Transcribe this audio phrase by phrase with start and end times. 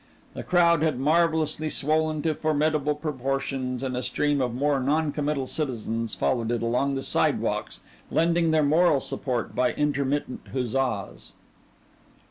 [0.33, 5.45] The crowd had marvellously swollen to formidable proportions and a stream of more non committal
[5.45, 11.33] citizens followed it along the sidewalks lending their moral support by intermittent huzzas.